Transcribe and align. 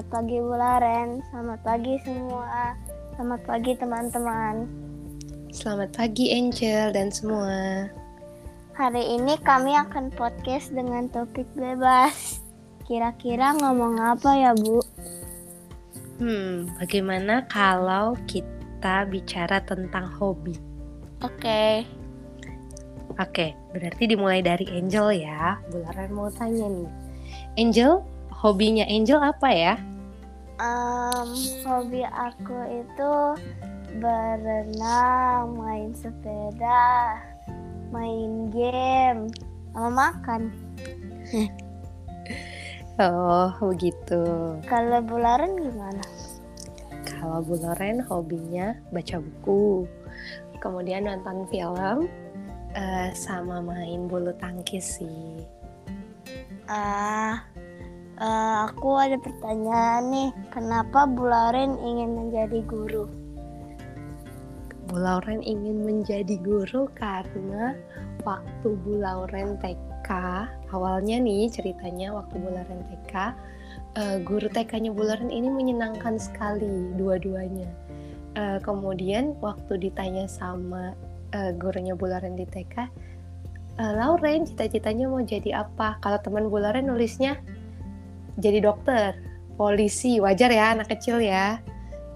Selamat 0.00 0.16
pagi 0.16 0.38
Bularen, 0.40 1.08
selamat 1.28 1.60
pagi 1.60 1.94
semua, 2.08 2.72
selamat 3.12 3.40
pagi 3.44 3.72
teman-teman. 3.76 4.54
Selamat 5.52 5.92
pagi 5.92 6.32
Angel 6.32 6.88
dan 6.96 7.12
semua. 7.12 7.84
Hari 8.80 9.04
ini 9.20 9.36
kami 9.44 9.76
akan 9.76 10.08
podcast 10.16 10.72
dengan 10.72 11.04
topik 11.12 11.44
bebas. 11.52 12.40
Kira-kira 12.88 13.52
ngomong 13.60 14.00
apa 14.00 14.40
ya 14.40 14.56
Bu? 14.56 14.80
Hmm, 16.16 16.72
bagaimana 16.80 17.44
kalau 17.52 18.16
kita 18.24 19.04
bicara 19.04 19.60
tentang 19.68 20.08
hobi? 20.16 20.56
Oke. 21.20 21.84
Oke, 23.20 23.52
berarti 23.76 24.08
dimulai 24.08 24.40
dari 24.40 24.64
Angel 24.64 25.12
ya. 25.12 25.60
Bularan 25.68 26.08
mau 26.16 26.32
tanya 26.32 26.72
nih. 26.72 26.88
Angel, 27.60 28.00
hobinya 28.32 28.88
Angel 28.88 29.20
apa 29.20 29.52
ya? 29.52 29.76
Um, 30.60 31.32
hobi 31.64 32.04
aku 32.04 32.84
itu 32.84 33.12
berenang, 33.96 35.56
main 35.56 35.96
sepeda, 35.96 37.16
main 37.88 38.52
game, 38.52 39.32
sama 39.72 39.88
makan. 39.88 40.52
Oh, 43.00 43.48
begitu. 43.72 44.20
Kalau 44.68 45.00
Bularen 45.00 45.56
gimana? 45.56 46.04
Kalau 47.08 47.40
Bu 47.40 47.56
Loren 47.56 48.04
hobinya 48.04 48.76
baca 48.92 49.16
buku, 49.24 49.88
kemudian 50.60 51.08
nonton 51.08 51.48
film, 51.48 52.12
eh, 52.76 53.08
sama 53.16 53.64
main 53.64 54.04
bulu 54.04 54.36
tangkis 54.36 55.00
sih. 55.00 55.40
Ah, 56.68 57.49
eh, 58.20 58.56
aku 58.68 59.00
ada 59.00 59.16
pertanyaan 59.16 60.12
nih. 60.12 60.30
Kenapa 60.52 61.08
Bularen 61.08 61.80
ingin 61.80 62.10
menjadi 62.14 62.60
guru? 62.68 63.08
Bu 64.90 64.98
Lauren 64.98 65.38
ingin 65.46 65.86
menjadi 65.86 66.34
guru 66.42 66.90
karena 66.98 67.78
waktu 68.26 68.74
Bu 68.82 68.98
Lauren 68.98 69.54
TK 69.62 70.10
awalnya 70.74 71.22
nih 71.22 71.46
ceritanya 71.46 72.10
waktu 72.10 72.42
Bu 72.42 72.50
Lauren 72.50 72.82
TK 72.90 73.14
eh, 73.94 74.18
guru 74.26 74.50
TK-nya 74.50 74.90
Bu 74.90 75.06
Lauren 75.06 75.30
ini 75.30 75.46
menyenangkan 75.46 76.18
sekali 76.18 76.90
dua-duanya 76.98 77.70
Eh, 78.38 78.58
kemudian 78.62 79.34
waktu 79.42 79.90
ditanya 79.90 80.30
sama 80.30 80.94
eh, 81.34 81.50
gurunya 81.58 81.98
Bu 81.98 82.06
Lauren 82.06 82.38
di 82.38 82.46
TK 82.46 82.86
"Eh, 83.74 83.92
Lauren 83.98 84.46
cita-citanya 84.46 85.10
mau 85.10 85.18
jadi 85.18 85.66
apa 85.66 85.98
kalau 85.98 86.18
teman 86.22 86.46
Bu 86.46 86.62
Lauren 86.62 86.86
nulisnya 86.86 87.42
jadi 88.38 88.58
dokter 88.62 89.18
polisi 89.58 90.20
wajar 90.22 90.52
ya 90.52 90.76
anak 90.76 90.92
kecil 90.92 91.18
ya 91.18 91.58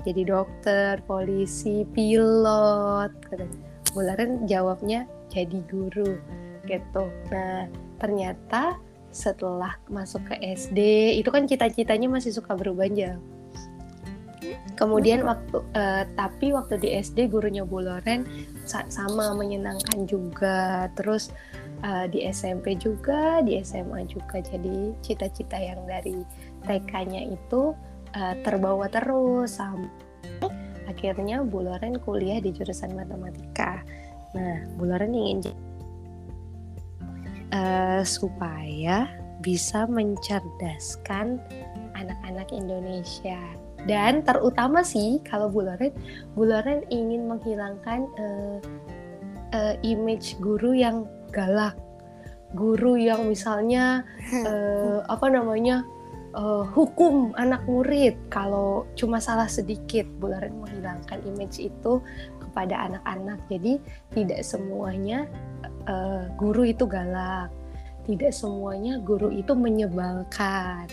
jadi 0.04 0.22
dokter, 0.28 1.00
polisi, 1.08 1.88
pilot. 1.96 3.12
Bularen 3.96 4.44
jawabnya 4.44 5.08
jadi 5.32 5.58
guru 5.66 6.20
gitu. 6.68 7.04
Nah 7.32 7.66
ternyata 7.96 8.76
setelah 9.14 9.80
masuk 9.88 10.26
ke 10.28 10.36
SD 10.42 10.78
itu 11.16 11.28
kan 11.32 11.48
cita-citanya 11.48 12.10
masih 12.10 12.36
suka 12.36 12.52
berubah 12.52 12.84
aja. 12.84 13.16
Kemudian 14.76 15.24
waktu 15.24 15.62
eh, 15.72 16.04
tapi 16.18 16.52
waktu 16.52 16.76
di 16.82 16.88
SD 17.00 17.32
gurunya 17.32 17.64
Bu 17.64 17.80
Loren 17.80 18.26
sa- 18.68 18.90
sama 18.92 19.32
menyenangkan 19.32 20.04
juga. 20.04 20.90
Terus 20.98 21.32
eh, 21.84 22.06
di 22.08 22.24
SMP 22.24 22.80
juga, 22.80 23.44
di 23.44 23.60
SMA 23.60 24.08
juga. 24.08 24.40
Jadi 24.40 24.96
cita-cita 25.04 25.60
yang 25.60 25.84
dari 25.84 26.24
TK-nya 26.64 27.28
itu 27.28 27.76
eh, 28.16 28.34
terbawa 28.40 28.88
terus 28.88 29.60
sampai 29.60 29.92
akhirnya 30.88 31.44
Bu 31.44 31.64
Loren 31.64 32.00
kuliah 32.00 32.40
di 32.40 32.52
jurusan 32.52 32.96
matematika. 32.96 33.84
Nah, 34.32 34.64
Bu 34.80 34.88
Loren 34.88 35.12
ingin 35.12 35.52
eh, 37.52 38.02
supaya 38.02 39.08
bisa 39.44 39.84
mencerdaskan 39.84 41.36
anak-anak 41.92 42.48
Indonesia 42.48 43.36
dan 43.84 44.24
terutama 44.24 44.80
sih 44.80 45.20
kalau 45.28 45.52
Bu 45.52 45.68
Loren, 45.68 45.92
Bu 46.32 46.48
Loren 46.48 46.88
ingin 46.88 47.28
menghilangkan 47.28 48.08
eh, 48.16 48.58
eh, 49.52 49.74
image 49.84 50.40
guru 50.40 50.72
yang 50.72 51.04
galak, 51.34 51.74
guru 52.54 52.94
yang 52.94 53.26
misalnya 53.26 54.06
eh, 54.48 54.98
apa 55.10 55.26
namanya 55.26 55.82
eh, 56.38 56.64
hukum 56.70 57.34
anak 57.34 57.66
murid. 57.66 58.14
Kalau 58.30 58.86
cuma 58.94 59.18
salah 59.18 59.50
sedikit. 59.50 60.06
Bu 60.22 60.30
Loren 60.30 60.62
menghilangkan 60.62 61.26
image 61.26 61.58
itu 61.58 61.98
kepada 62.38 62.86
anak-anak. 62.88 63.42
Jadi 63.50 63.82
tidak 64.14 64.46
semuanya 64.46 65.26
eh, 65.90 66.30
guru 66.38 66.62
itu 66.70 66.86
galak, 66.86 67.50
tidak 68.06 68.30
semuanya 68.30 69.02
guru 69.02 69.34
itu 69.34 69.52
menyebalkan. 69.58 70.86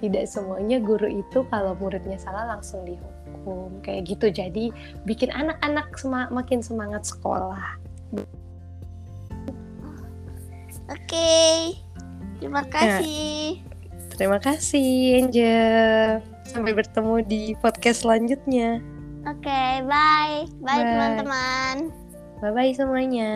Tidak 0.00 0.24
semuanya 0.28 0.80
guru 0.80 1.06
itu 1.08 1.44
kalau 1.48 1.76
muridnya 1.76 2.16
salah 2.16 2.56
langsung 2.56 2.84
dihukum. 2.88 3.80
Kayak 3.84 4.16
gitu. 4.16 4.26
Jadi 4.32 4.64
bikin 5.04 5.32
anak-anak 5.32 5.92
sema- 5.96 6.32
makin 6.32 6.60
semangat 6.60 7.08
sekolah 7.08 7.84
Oke. 10.88 11.32
Terima 12.40 12.62
kasih. 12.68 13.62
terima 14.14 14.38
kasih 14.38 15.26
Angel 15.26 16.22
sampai 16.46 16.70
bertemu 16.70 17.14
di 17.26 17.42
podcast 17.58 18.06
selanjutnya 18.06 18.78
Oke, 19.26 19.60
bye. 19.88 20.44
Bye 20.62 20.70
Bye. 20.70 20.86
teman-teman. 20.86 21.74
bye 22.38 22.52
bye 22.52 22.70
semuanya 22.76 23.32